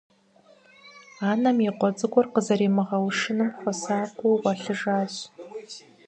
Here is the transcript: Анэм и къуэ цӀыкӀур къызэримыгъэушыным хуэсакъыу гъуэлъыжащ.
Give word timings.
Анэм 1.29 1.57
и 1.67 1.71
къуэ 1.79 1.89
цӀыкӀур 1.97 2.25
къызэримыгъэушыным 2.33 3.49
хуэсакъыу 3.57 4.39
гъуэлъыжащ. 4.41 5.13